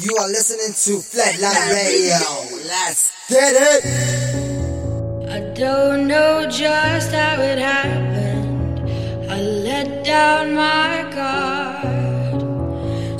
You 0.00 0.14
are 0.16 0.28
listening 0.28 0.74
to 0.84 1.00
Flatline 1.02 1.72
Radio. 1.74 2.18
Let's 2.68 3.10
get 3.28 3.54
it. 3.58 3.84
I 5.28 5.40
don't 5.54 6.06
know 6.06 6.46
just 6.48 7.10
how 7.10 7.40
it 7.40 7.58
happened. 7.58 8.78
I 9.28 9.40
let 9.40 10.04
down 10.04 10.54
my 10.54 11.02
guard. 11.12 12.40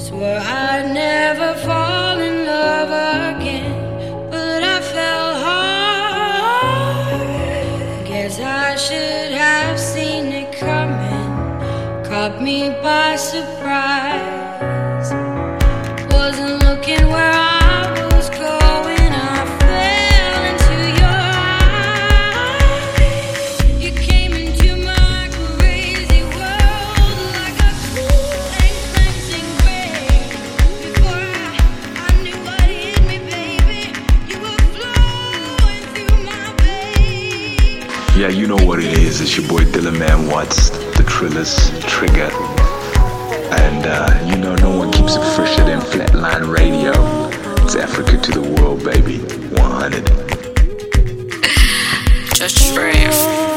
Swore 0.00 0.38
I'd 0.38 0.92
never 0.94 1.54
fall 1.66 2.20
in 2.20 2.46
love 2.46 2.90
again. 3.40 4.30
But 4.30 4.62
I 4.62 4.80
fell 4.80 5.34
hard. 7.10 8.06
Guess 8.06 8.38
I 8.38 8.76
should 8.76 9.32
have 9.32 9.80
seen 9.80 10.26
it 10.26 10.52
coming. 10.52 12.04
Caught 12.08 12.40
me 12.40 12.70
by 12.80 13.16
surprise. 13.16 13.57
man 39.98 40.28
what's 40.28 40.70
the 40.70 41.04
trillers 41.08 41.56
trigger? 41.88 42.30
And 43.50 43.84
uh, 43.86 44.26
you 44.26 44.36
know, 44.36 44.54
no 44.56 44.78
one 44.78 44.92
keeps 44.92 45.16
it 45.16 45.24
fresher 45.34 45.64
than 45.64 45.80
Flatline 45.80 46.52
Radio. 46.54 46.92
It's 47.64 47.74
Africa 47.74 48.16
to 48.16 48.32
the 48.32 48.42
world, 48.60 48.84
baby. 48.84 49.18
100. 49.56 50.06
Just 52.34 52.74
free. 52.74 53.47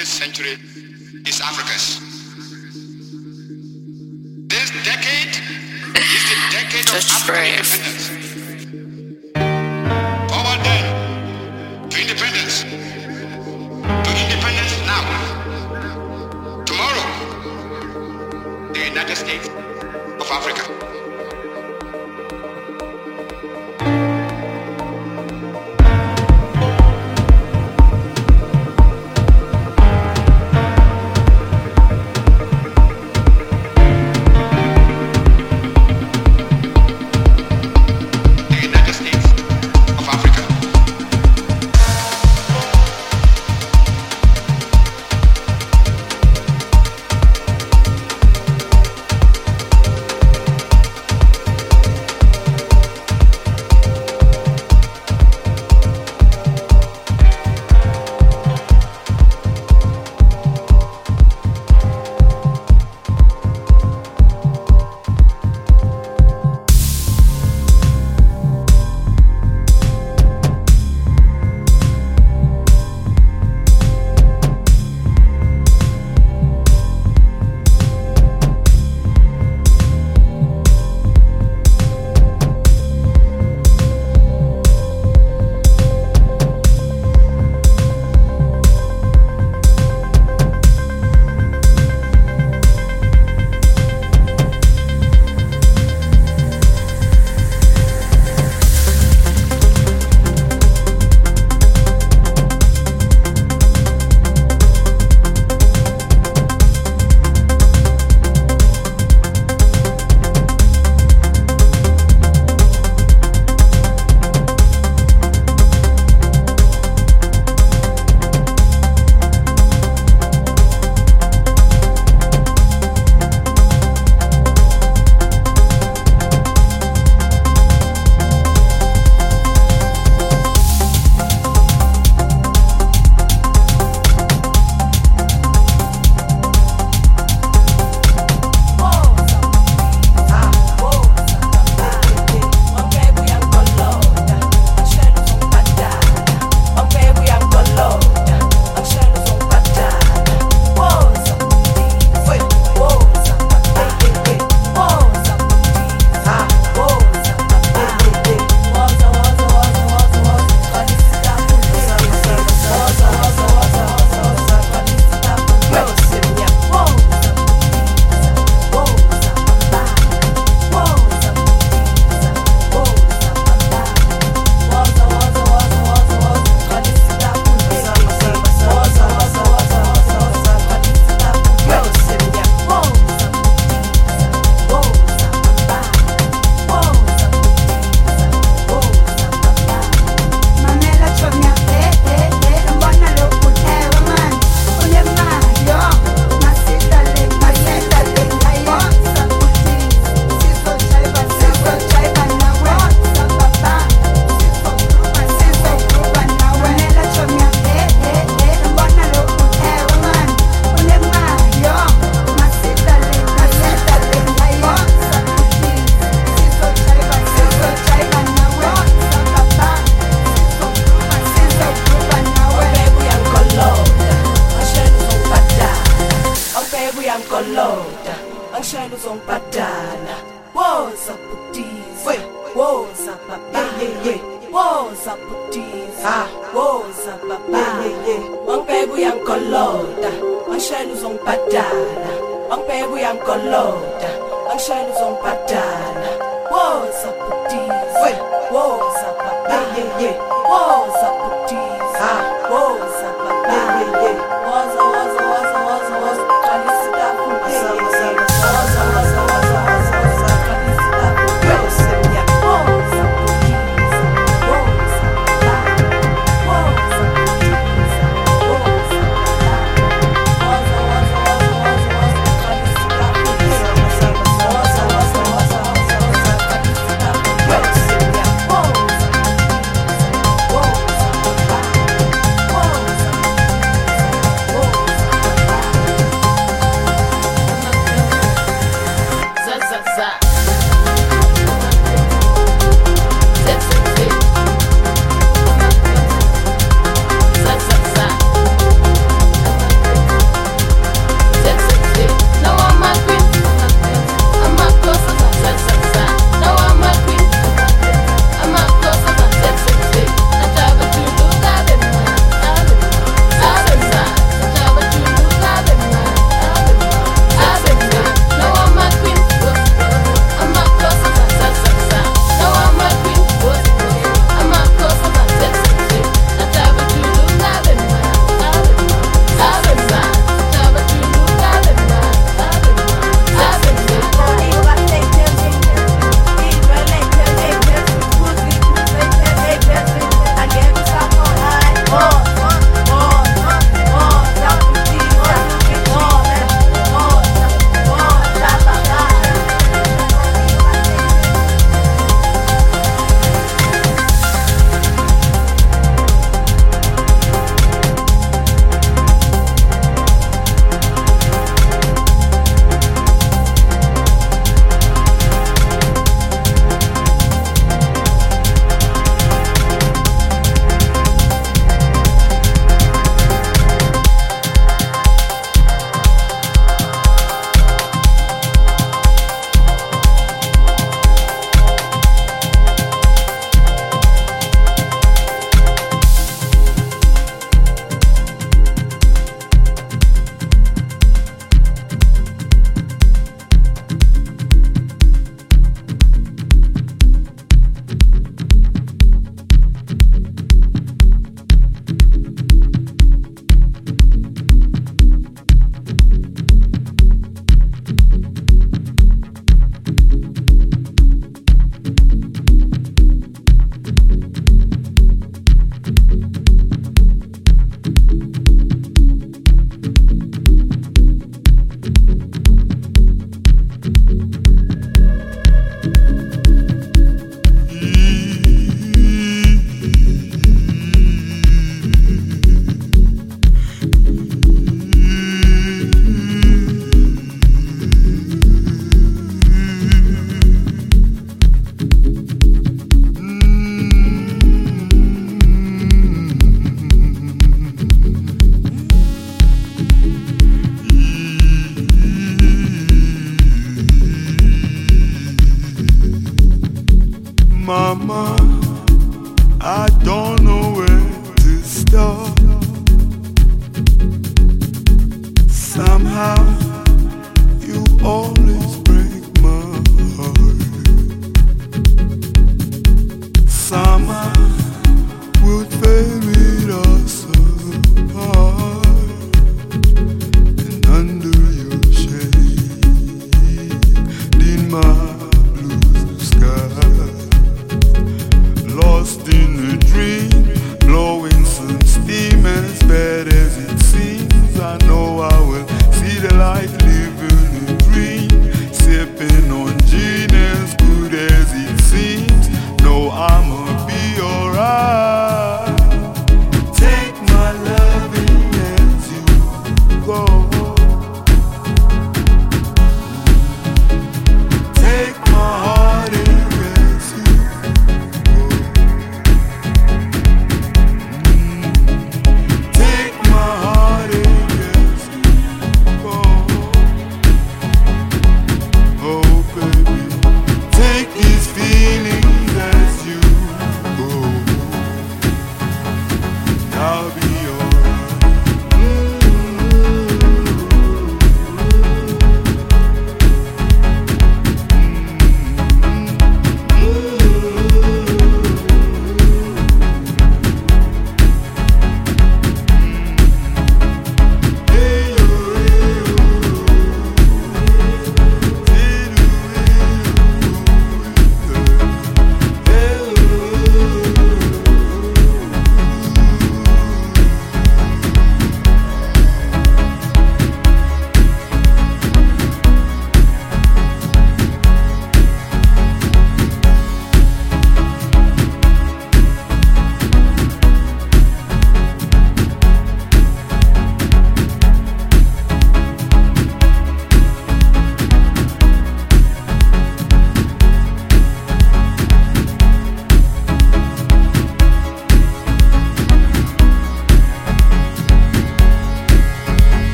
20th 0.00 0.06
century 0.06 0.56
is 1.26 1.40
Africa's. 1.42 2.00
This 4.48 4.70
decade 4.82 5.36
is 5.94 6.22
the 6.30 6.36
decade 6.50 6.86
of 6.88 6.92
That's 6.94 7.12
African 7.12 7.34
brave. 7.34 7.66
independence. 7.74 8.08
Forward 10.32 10.60
then 10.64 11.90
to 11.90 12.00
independence, 12.00 12.62
to 12.62 14.10
independence 14.24 14.74
now. 14.86 15.04
Tomorrow, 16.64 17.36
the 18.72 18.80
United 18.80 19.16
States 19.16 19.48
of 19.48 20.30
Africa. 20.30 20.79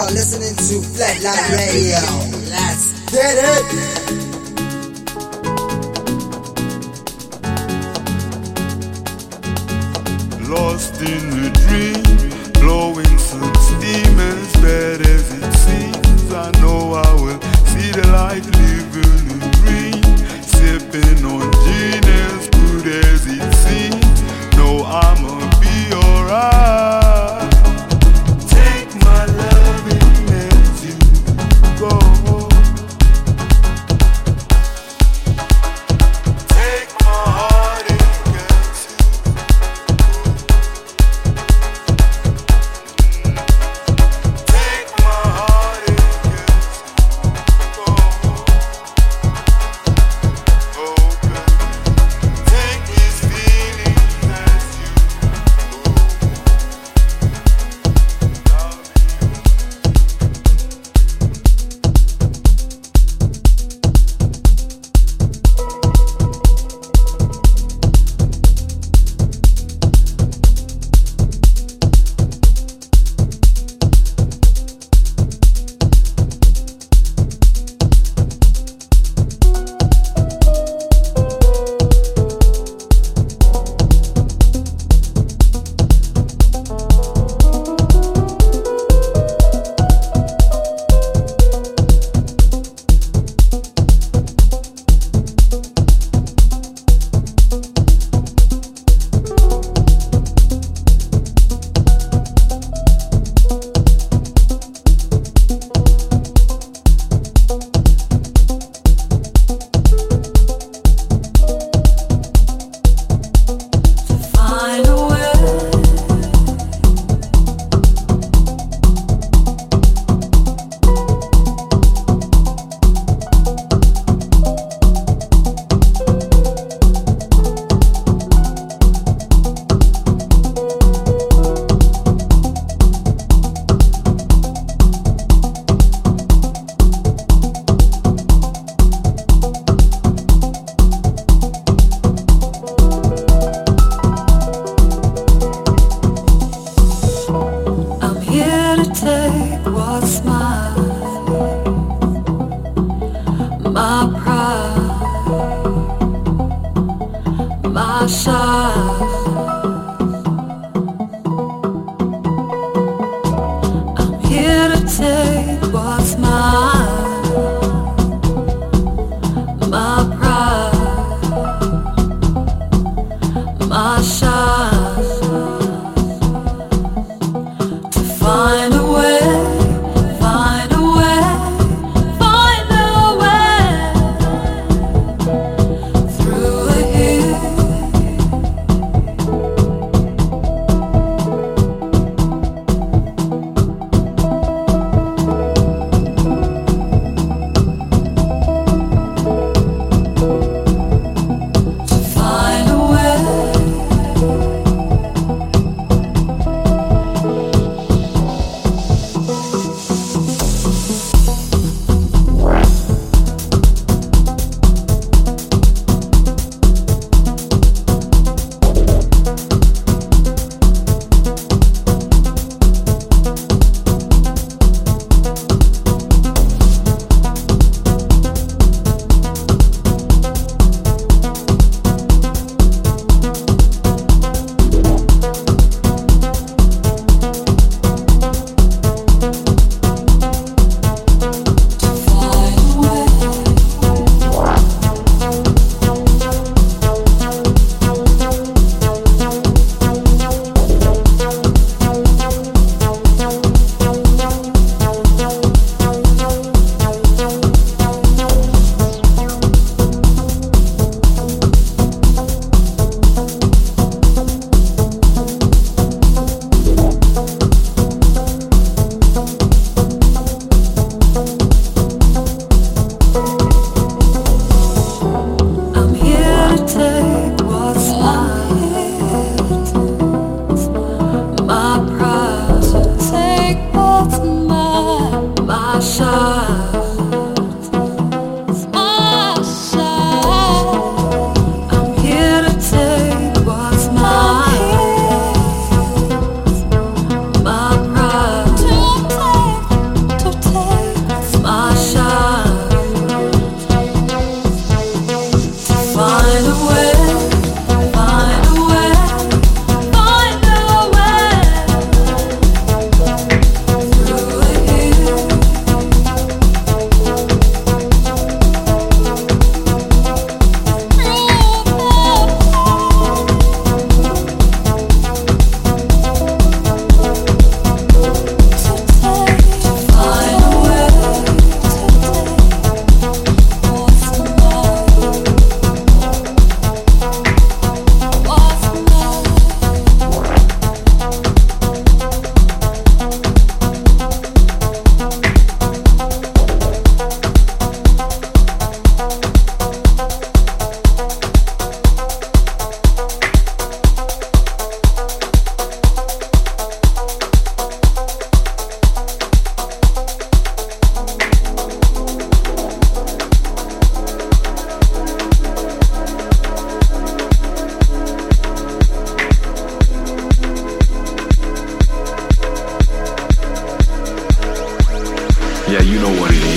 Are 0.00 0.10
listening 0.12 0.56
to 0.56 0.80
Flatline 0.80 1.50
Radio. 1.58 2.00
Let's 2.48 2.84
get 3.10 3.36
it! 3.36 3.66
Lost 10.48 11.02
in 11.02 11.30
the 11.42 11.50
dream, 11.66 12.02
blowing 12.62 13.18
some 13.18 13.54
steam 13.56 14.18
and 14.18 14.52
better. 14.62 15.19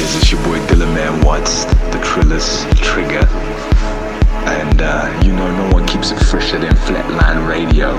is. 0.03 0.15
It's 0.15 0.31
your 0.31 0.41
boy 0.43 0.59
Dillaman 0.67 1.23
Watts, 1.23 1.65
the 1.65 1.99
Trillis 1.99 2.65
Trigger. 2.75 3.25
And 4.45 4.81
uh, 4.81 5.21
you 5.23 5.31
know, 5.33 5.49
no 5.55 5.73
one 5.73 5.85
keeps 5.87 6.11
it 6.11 6.19
fresher 6.19 6.59
than 6.59 6.73
Flatline 6.75 7.47
Radio. 7.47 7.95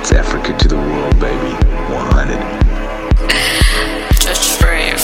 It's 0.00 0.12
Africa 0.12 0.56
to 0.56 0.68
the 0.68 0.76
world, 0.76 1.18
baby. 1.20 1.52
100. 1.92 2.38
Just 4.20 4.60
brave. 4.60 5.00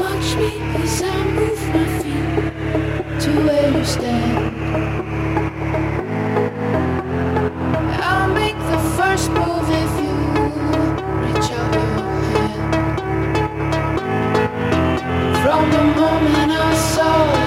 Watch 0.00 0.36
me 0.36 0.50
as 0.82 1.02
I 1.02 1.24
move 1.36 1.62
my 1.74 1.86
feet 2.00 3.20
to 3.20 3.30
where 3.46 3.70
you 3.76 3.84
stand. 3.84 5.53
From 15.54 15.70
the 15.70 15.84
moment 15.84 16.50
I 16.50 16.74
saw 16.74 17.43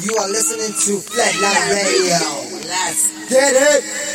You 0.00 0.14
are 0.14 0.28
listening 0.28 0.68
to 0.68 1.02
Flatline 1.10 1.74
Radio. 1.74 2.68
Let's 2.68 3.28
get 3.28 3.52
it. 3.52 4.07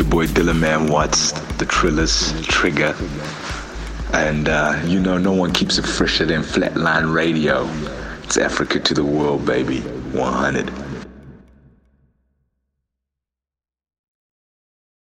Your 0.00 0.08
boy 0.08 0.26
Dylan 0.26 0.58
Man 0.58 0.86
Watts, 0.86 1.32
the 1.58 1.66
Trillers, 1.66 2.32
Trigger. 2.46 2.96
And 4.14 4.48
uh, 4.48 4.80
you 4.86 4.98
know, 4.98 5.18
no 5.18 5.32
one 5.32 5.52
keeps 5.52 5.76
it 5.76 5.84
fresher 5.84 6.24
than 6.24 6.40
Flatline 6.40 7.12
Radio. 7.12 7.68
It's 8.22 8.38
Africa 8.38 8.80
to 8.80 8.94
the 8.94 9.04
world, 9.04 9.44
baby. 9.44 9.80
100. 9.80 10.79